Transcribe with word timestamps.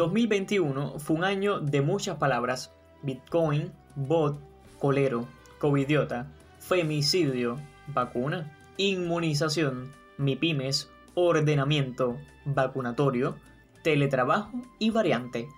2021 0.00 0.98
fue 0.98 1.16
un 1.16 1.24
año 1.24 1.60
de 1.60 1.82
muchas 1.82 2.16
palabras. 2.16 2.72
Bitcoin, 3.02 3.70
bot, 3.96 4.40
colero, 4.78 5.26
covidiota, 5.58 6.26
femicidio, 6.58 7.58
vacuna, 7.88 8.50
inmunización, 8.78 9.92
MIPIMES, 10.16 10.90
ordenamiento, 11.12 12.16
vacunatorio, 12.46 13.36
teletrabajo 13.82 14.62
y 14.78 14.88
variante. 14.88 15.48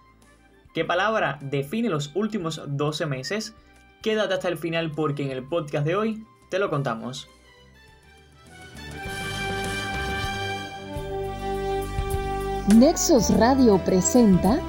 ¿Qué 0.75 0.85
palabra 0.85 1.39
define 1.41 1.89
los 1.89 2.11
últimos 2.17 2.61
12 2.67 3.07
meses? 3.07 3.55
Quédate 4.03 4.35
hasta 4.35 4.49
el 4.49 4.59
final 4.59 4.91
porque 4.91 5.23
en 5.23 5.31
el 5.31 5.45
podcast 5.45 5.87
de 5.87 5.95
hoy 5.95 6.27
te 6.51 6.59
lo 6.59 6.69
contamos. 6.69 7.29
Nexos 12.69 13.37
Radio 13.39 13.77
presenta 13.85 14.61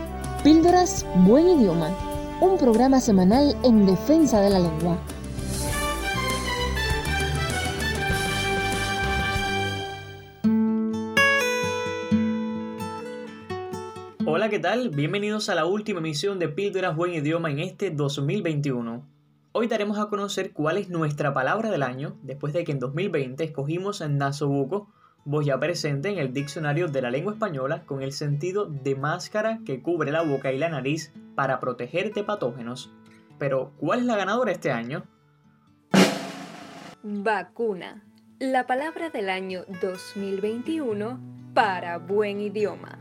Píldoras 0.43 1.05
Buen 1.27 1.47
Idioma, 1.47 1.95
un 2.41 2.57
programa 2.57 2.99
semanal 2.99 3.55
en 3.63 3.85
defensa 3.85 4.41
de 4.41 4.49
la 4.49 4.59
lengua. 4.59 4.97
Hola, 14.25 14.49
¿qué 14.49 14.57
tal? 14.57 14.89
Bienvenidos 14.89 15.49
a 15.49 15.55
la 15.55 15.67
última 15.67 15.99
emisión 15.99 16.39
de 16.39 16.49
Píldoras 16.49 16.95
Buen 16.95 17.13
Idioma 17.13 17.51
en 17.51 17.59
este 17.59 17.91
2021. 17.91 19.07
Hoy 19.51 19.67
daremos 19.67 19.99
a 19.99 20.07
conocer 20.07 20.51
cuál 20.51 20.77
es 20.77 20.89
nuestra 20.89 21.35
palabra 21.35 21.69
del 21.69 21.83
año, 21.83 22.17
después 22.23 22.53
de 22.53 22.63
que 22.63 22.71
en 22.71 22.79
2020 22.79 23.43
escogimos 23.43 24.01
en 24.01 24.17
Nasobuco, 24.17 24.89
voz 25.25 25.45
ya 25.45 25.59
presente 25.59 26.09
en 26.09 26.17
el 26.17 26.33
diccionario 26.33 26.87
de 26.87 27.01
la 27.01 27.11
lengua 27.11 27.33
española 27.33 27.83
con 27.85 28.01
el 28.01 28.11
sentido 28.11 28.65
de 28.65 28.95
máscara 28.95 29.59
que 29.65 29.81
cubre 29.81 30.11
la 30.11 30.21
boca 30.21 30.51
y 30.51 30.57
la 30.57 30.69
nariz 30.69 31.13
para 31.35 31.59
protegerte 31.59 32.23
patógenos. 32.23 32.91
Pero, 33.39 33.71
¿cuál 33.77 33.99
es 33.99 34.05
la 34.05 34.17
ganadora 34.17 34.51
este 34.51 34.71
año? 34.71 35.05
Vacuna. 37.03 38.03
La 38.39 38.67
palabra 38.67 39.09
del 39.09 39.29
año 39.29 39.65
2021 39.81 41.19
para 41.53 41.97
buen 41.97 42.41
idioma. 42.41 42.99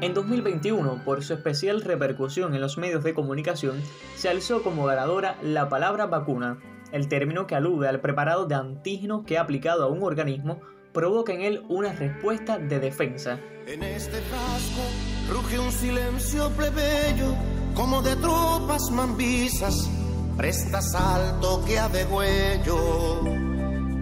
En 0.00 0.14
2021, 0.14 1.02
por 1.04 1.22
su 1.22 1.34
especial 1.34 1.82
repercusión 1.82 2.54
en 2.54 2.62
los 2.62 2.78
medios 2.78 3.04
de 3.04 3.12
comunicación, 3.12 3.82
se 4.16 4.30
alzó 4.30 4.62
como 4.62 4.86
ganadora 4.86 5.36
la 5.42 5.68
palabra 5.68 6.06
vacuna, 6.06 6.58
el 6.92 7.08
término 7.08 7.46
que 7.46 7.54
alude 7.54 7.88
al 7.88 8.00
preparado 8.00 8.46
de 8.46 8.54
antígeno 8.54 9.24
que 9.24 9.38
aplicado 9.38 9.84
a 9.84 9.88
un 9.88 10.02
organismo 10.02 10.60
provoca 10.92 11.32
en 11.32 11.42
él 11.42 11.62
una 11.68 11.92
respuesta 11.92 12.58
de 12.58 12.80
defensa. 12.80 13.38
En 13.66 13.82
este 13.82 14.18
frasco 14.22 14.82
ruge 15.30 15.58
un 15.58 15.70
silencio 15.70 16.50
plebeyo, 16.50 17.34
como 17.74 18.02
de 18.02 18.16
tropas 18.16 18.90
mambisas, 18.90 19.88
presta 20.36 20.80
salto 20.82 21.62
que 21.64 21.78
ha 21.78 21.88
de 21.88 22.04
huello. 22.04 23.26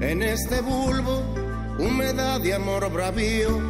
En 0.01 0.23
este 0.23 0.61
bulbo, 0.63 1.23
humedad 1.79 2.43
y 2.43 2.53
amor 2.53 2.91
bravío, 2.91 3.61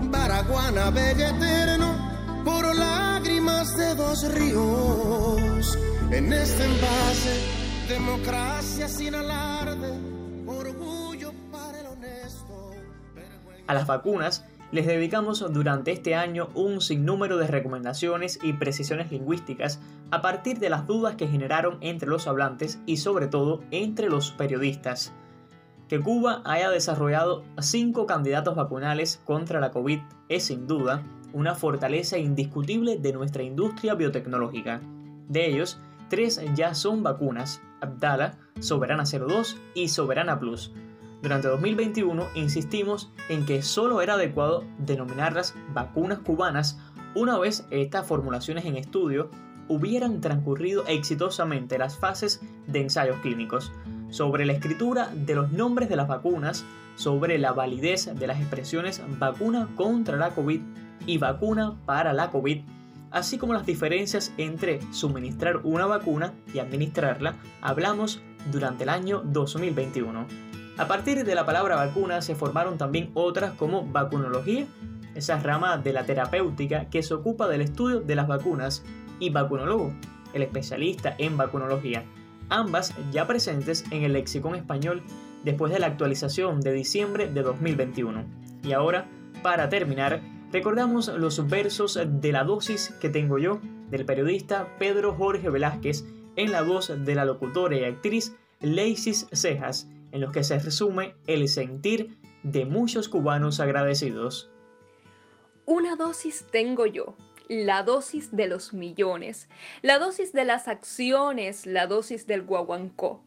baraguana 0.00 0.90
bella 0.90 1.30
eterno, 1.30 2.42
por 2.44 2.74
lágrimas 2.74 3.76
de 3.76 3.94
dos 3.94 4.34
ríos. 4.34 5.78
En 6.10 6.32
este 6.32 6.64
envase, 6.64 7.67
Democracia 7.88 8.86
sin 8.86 9.14
alarde, 9.14 9.98
orgullo 10.46 11.32
para 11.50 11.80
el 11.80 11.86
honesto. 11.86 12.70
A 13.66 13.72
las 13.72 13.86
vacunas 13.86 14.44
les 14.72 14.86
dedicamos 14.86 15.42
durante 15.54 15.92
este 15.92 16.14
año 16.14 16.50
un 16.54 16.82
sinnúmero 16.82 17.38
de 17.38 17.46
recomendaciones 17.46 18.40
y 18.42 18.52
precisiones 18.52 19.10
lingüísticas 19.10 19.80
a 20.10 20.20
partir 20.20 20.58
de 20.58 20.68
las 20.68 20.86
dudas 20.86 21.16
que 21.16 21.28
generaron 21.28 21.78
entre 21.80 22.10
los 22.10 22.26
hablantes 22.26 22.78
y 22.84 22.98
sobre 22.98 23.26
todo 23.26 23.62
entre 23.70 24.10
los 24.10 24.32
periodistas. 24.32 25.14
Que 25.88 25.98
Cuba 25.98 26.42
haya 26.44 26.68
desarrollado 26.68 27.42
cinco 27.58 28.04
candidatos 28.04 28.54
vacunales 28.54 29.22
contra 29.24 29.60
la 29.60 29.70
COVID 29.70 30.00
es 30.28 30.44
sin 30.44 30.66
duda 30.66 31.04
una 31.32 31.54
fortaleza 31.54 32.18
indiscutible 32.18 32.98
de 32.98 33.14
nuestra 33.14 33.42
industria 33.42 33.94
biotecnológica. 33.94 34.82
De 35.28 35.46
ellos, 35.46 35.78
tres 36.10 36.42
ya 36.54 36.74
son 36.74 37.02
vacunas, 37.02 37.62
Abdala, 37.80 38.38
Soberana 38.60 39.04
02 39.04 39.56
y 39.74 39.88
Soberana 39.88 40.38
Plus. 40.38 40.72
Durante 41.22 41.48
2021 41.48 42.26
insistimos 42.34 43.10
en 43.28 43.44
que 43.44 43.62
solo 43.62 44.02
era 44.02 44.14
adecuado 44.14 44.64
denominarlas 44.78 45.54
vacunas 45.74 46.20
cubanas 46.20 46.78
una 47.14 47.38
vez 47.38 47.66
estas 47.70 48.06
formulaciones 48.06 48.64
en 48.64 48.76
estudio 48.76 49.30
hubieran 49.68 50.20
transcurrido 50.20 50.84
exitosamente 50.86 51.78
las 51.78 51.98
fases 51.98 52.40
de 52.66 52.80
ensayos 52.80 53.18
clínicos, 53.20 53.72
sobre 54.10 54.46
la 54.46 54.52
escritura 54.52 55.10
de 55.14 55.34
los 55.34 55.52
nombres 55.52 55.88
de 55.88 55.96
las 55.96 56.08
vacunas, 56.08 56.64
sobre 56.94 57.38
la 57.38 57.52
validez 57.52 58.14
de 58.14 58.26
las 58.26 58.40
expresiones 58.40 59.02
vacuna 59.18 59.68
contra 59.76 60.16
la 60.16 60.30
COVID 60.30 60.60
y 61.06 61.18
vacuna 61.18 61.76
para 61.84 62.12
la 62.12 62.30
COVID 62.30 62.62
así 63.10 63.38
como 63.38 63.54
las 63.54 63.66
diferencias 63.66 64.32
entre 64.38 64.80
suministrar 64.92 65.60
una 65.64 65.86
vacuna 65.86 66.34
y 66.52 66.58
administrarla, 66.58 67.36
hablamos 67.60 68.20
durante 68.50 68.84
el 68.84 68.90
año 68.90 69.22
2021. 69.24 70.26
A 70.76 70.86
partir 70.86 71.24
de 71.24 71.34
la 71.34 71.44
palabra 71.44 71.76
vacuna 71.76 72.22
se 72.22 72.34
formaron 72.34 72.78
también 72.78 73.10
otras 73.14 73.52
como 73.54 73.84
vacunología, 73.84 74.66
esa 75.14 75.38
rama 75.40 75.78
de 75.78 75.92
la 75.92 76.04
terapéutica 76.04 76.88
que 76.90 77.02
se 77.02 77.14
ocupa 77.14 77.48
del 77.48 77.62
estudio 77.62 78.00
de 78.00 78.14
las 78.14 78.28
vacunas, 78.28 78.84
y 79.20 79.30
vacunólogo, 79.30 79.92
el 80.32 80.42
especialista 80.42 81.14
en 81.18 81.36
vacunología, 81.36 82.04
ambas 82.48 82.94
ya 83.10 83.26
presentes 83.26 83.84
en 83.90 84.04
el 84.04 84.12
lexicón 84.12 84.54
español 84.54 85.02
después 85.44 85.72
de 85.72 85.78
la 85.78 85.86
actualización 85.86 86.60
de 86.60 86.72
diciembre 86.72 87.26
de 87.28 87.42
2021. 87.42 88.24
Y 88.62 88.72
ahora, 88.72 89.08
para 89.42 89.68
terminar, 89.68 90.20
recordamos 90.52 91.08
los 91.08 91.48
versos 91.48 91.98
de 92.06 92.32
la 92.32 92.44
dosis 92.44 92.90
que 93.00 93.08
tengo 93.08 93.38
yo 93.38 93.60
del 93.90 94.04
periodista 94.04 94.76
Pedro 94.78 95.14
Jorge 95.14 95.50
Velázquez 95.50 96.04
en 96.36 96.52
la 96.52 96.62
voz 96.62 96.92
de 97.04 97.14
la 97.14 97.24
locutora 97.24 97.76
y 97.76 97.84
actriz 97.84 98.34
Leisis 98.60 99.26
Cejas, 99.32 99.88
en 100.12 100.20
los 100.20 100.32
que 100.32 100.44
se 100.44 100.58
resume 100.58 101.14
el 101.26 101.48
sentir 101.48 102.16
de 102.42 102.64
muchos 102.64 103.08
cubanos 103.08 103.60
agradecidos. 103.60 104.50
Una 105.66 105.96
dosis 105.96 106.46
tengo 106.50 106.86
yo, 106.86 107.14
la 107.48 107.82
dosis 107.82 108.34
de 108.34 108.46
los 108.46 108.72
millones, 108.72 109.48
la 109.82 109.98
dosis 109.98 110.32
de 110.32 110.44
las 110.44 110.68
acciones, 110.68 111.66
la 111.66 111.86
dosis 111.86 112.26
del 112.26 112.42
guaguancó. 112.42 113.22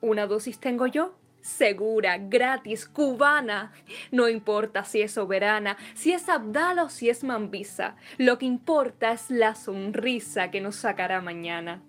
Una 0.00 0.26
dosis 0.26 0.58
tengo 0.58 0.86
yo, 0.86 1.14
segura, 1.42 2.16
gratis, 2.16 2.86
cubana. 2.86 3.72
No 4.10 4.28
importa 4.28 4.84
si 4.84 5.02
es 5.02 5.12
soberana, 5.12 5.76
si 5.94 6.12
es 6.12 6.28
Abdala 6.28 6.84
o 6.84 6.88
si 6.88 7.10
es 7.10 7.24
Mambisa. 7.24 7.96
Lo 8.16 8.38
que 8.38 8.46
importa 8.46 9.12
es 9.12 9.30
la 9.30 9.54
sonrisa 9.54 10.50
que 10.50 10.62
nos 10.62 10.76
sacará 10.76 11.20
mañana. 11.20 11.82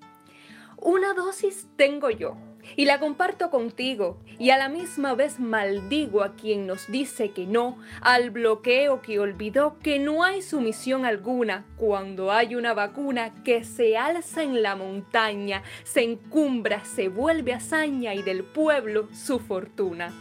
Una 0.77 1.13
dosis 1.13 1.67
tengo 1.77 2.09
yo 2.09 2.35
y 2.75 2.85
la 2.85 2.99
comparto 2.99 3.49
contigo 3.49 4.17
y 4.39 4.49
a 4.49 4.57
la 4.57 4.69
misma 4.69 5.13
vez 5.13 5.39
maldigo 5.39 6.23
a 6.23 6.35
quien 6.35 6.67
nos 6.67 6.91
dice 6.91 7.31
que 7.31 7.45
no, 7.45 7.77
al 8.01 8.31
bloqueo 8.31 9.01
que 9.01 9.19
olvidó 9.19 9.77
que 9.79 9.99
no 9.99 10.23
hay 10.23 10.41
sumisión 10.41 11.05
alguna 11.05 11.65
cuando 11.77 12.31
hay 12.31 12.55
una 12.55 12.73
vacuna 12.73 13.43
que 13.43 13.63
se 13.63 13.97
alza 13.97 14.43
en 14.43 14.61
la 14.61 14.75
montaña, 14.75 15.63
se 15.83 16.03
encumbra, 16.03 16.83
se 16.85 17.09
vuelve 17.09 17.53
hazaña 17.53 18.13
y 18.13 18.21
del 18.23 18.43
pueblo 18.43 19.09
su 19.13 19.39
fortuna. 19.39 20.13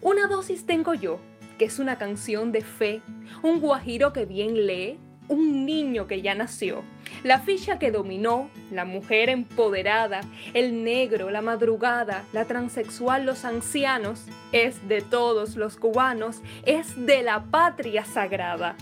Una 0.00 0.26
dosis 0.26 0.66
tengo 0.66 0.94
yo, 0.94 1.20
que 1.58 1.66
es 1.66 1.78
una 1.78 1.96
canción 1.96 2.52
de 2.52 2.62
fe, 2.62 3.02
un 3.42 3.60
guajiro 3.60 4.12
que 4.12 4.26
bien 4.26 4.66
lee, 4.66 4.98
un 5.28 5.64
niño 5.64 6.06
que 6.06 6.22
ya 6.22 6.34
nació, 6.34 6.82
la 7.22 7.40
ficha 7.40 7.78
que 7.78 7.90
dominó, 7.90 8.50
la 8.70 8.84
mujer 8.84 9.28
empoderada, 9.28 10.20
el 10.54 10.84
negro, 10.84 11.30
la 11.30 11.42
madrugada, 11.42 12.24
la 12.32 12.44
transexual, 12.44 13.24
los 13.24 13.44
ancianos, 13.44 14.26
es 14.52 14.88
de 14.88 15.02
todos 15.02 15.56
los 15.56 15.76
cubanos, 15.76 16.42
es 16.64 17.06
de 17.06 17.22
la 17.22 17.44
patria 17.44 18.04
sagrada. 18.04 18.76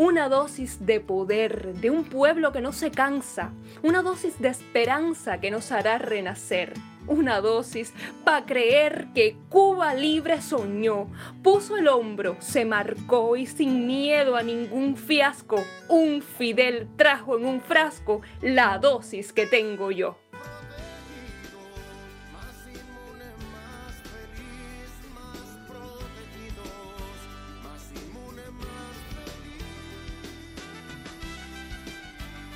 Una 0.00 0.28
dosis 0.28 0.86
de 0.86 1.00
poder 1.00 1.74
de 1.74 1.90
un 1.90 2.04
pueblo 2.04 2.52
que 2.52 2.60
no 2.60 2.72
se 2.72 2.92
cansa, 2.92 3.50
una 3.82 4.00
dosis 4.00 4.38
de 4.38 4.46
esperanza 4.46 5.40
que 5.40 5.50
nos 5.50 5.72
hará 5.72 5.98
renacer 5.98 6.72
una 7.08 7.40
dosis 7.40 7.92
para 8.22 8.46
creer 8.46 9.08
que 9.12 9.36
Cuba 9.48 9.94
libre 9.94 10.40
soñó, 10.40 11.08
puso 11.42 11.76
el 11.76 11.88
hombro, 11.88 12.36
se 12.38 12.64
marcó 12.64 13.36
y 13.36 13.46
sin 13.46 13.88
miedo 13.88 14.36
a 14.36 14.42
ningún 14.44 14.96
fiasco, 14.96 15.64
un 15.88 16.22
Fidel 16.22 16.86
trajo 16.96 17.36
en 17.36 17.46
un 17.46 17.60
frasco 17.60 18.20
la 18.40 18.78
dosis 18.78 19.32
que 19.32 19.46
tengo 19.46 19.90
yo. 19.90 20.16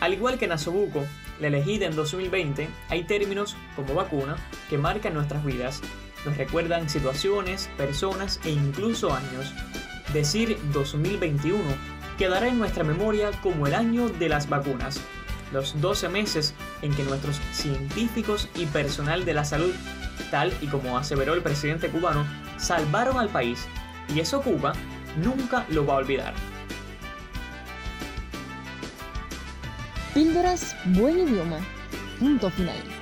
Al 0.02 0.14
igual 0.14 0.36
que 0.36 0.48
Nasobuco, 0.48 1.06
la 1.38 1.46
elegida 1.46 1.86
en 1.86 1.94
2020, 1.94 2.68
hay 2.88 3.04
términos 3.04 3.56
como 3.76 3.94
vacuna 3.94 4.34
que 4.68 4.76
marcan 4.76 5.14
nuestras 5.14 5.44
vidas, 5.44 5.80
nos 6.26 6.36
recuerdan 6.36 6.90
situaciones, 6.90 7.70
personas 7.76 8.40
e 8.44 8.50
incluso 8.50 9.14
años. 9.14 9.54
Decir 10.12 10.58
2021 10.72 11.62
quedará 12.18 12.48
en 12.48 12.58
nuestra 12.58 12.82
memoria 12.82 13.30
como 13.44 13.68
el 13.68 13.76
año 13.76 14.08
de 14.08 14.28
las 14.28 14.48
vacunas, 14.48 15.00
los 15.52 15.80
12 15.80 16.08
meses 16.08 16.52
en 16.82 16.92
que 16.94 17.04
nuestros 17.04 17.40
científicos 17.52 18.48
y 18.56 18.66
personal 18.66 19.24
de 19.24 19.34
la 19.34 19.44
salud, 19.44 19.72
tal 20.32 20.52
y 20.60 20.66
como 20.66 20.98
aseveró 20.98 21.34
el 21.34 21.42
presidente 21.42 21.90
cubano, 21.90 22.26
salvaron 22.56 23.18
al 23.18 23.28
país, 23.28 23.68
y 24.12 24.18
eso 24.18 24.42
Cuba 24.42 24.72
nunca 25.22 25.64
lo 25.68 25.86
va 25.86 25.94
a 25.94 25.98
olvidar. 25.98 26.34
Píldoras 30.14 30.76
Buen 30.84 31.20
Idioma. 31.20 31.58
Punto 32.20 32.50
final. 32.50 33.01